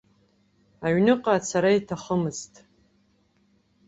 Аҩныҟа 0.85 1.33
ацара 1.37 1.71
иҭахымызт. 1.77 2.53